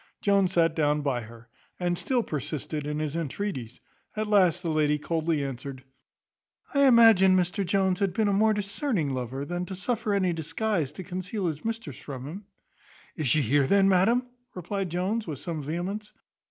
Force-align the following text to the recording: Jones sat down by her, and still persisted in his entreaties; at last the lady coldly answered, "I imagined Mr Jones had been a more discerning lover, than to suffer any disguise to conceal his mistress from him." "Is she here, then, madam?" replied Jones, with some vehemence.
Jones 0.19 0.53
sat 0.53 0.75
down 0.75 1.01
by 1.01 1.21
her, 1.21 1.47
and 1.79 1.95
still 1.95 2.23
persisted 2.23 2.87
in 2.87 2.97
his 2.97 3.15
entreaties; 3.15 3.79
at 4.15 4.25
last 4.25 4.63
the 4.63 4.71
lady 4.71 4.97
coldly 4.97 5.43
answered, 5.45 5.83
"I 6.73 6.87
imagined 6.87 7.37
Mr 7.37 7.63
Jones 7.63 7.99
had 7.99 8.11
been 8.11 8.27
a 8.27 8.33
more 8.33 8.51
discerning 8.55 9.11
lover, 9.13 9.45
than 9.45 9.67
to 9.67 9.75
suffer 9.75 10.15
any 10.15 10.33
disguise 10.33 10.91
to 10.93 11.03
conceal 11.03 11.45
his 11.45 11.63
mistress 11.63 11.97
from 11.99 12.25
him." 12.25 12.45
"Is 13.15 13.27
she 13.27 13.43
here, 13.43 13.67
then, 13.67 13.87
madam?" 13.89 14.25
replied 14.55 14.89
Jones, 14.89 15.27
with 15.27 15.37
some 15.37 15.61
vehemence. 15.61 16.11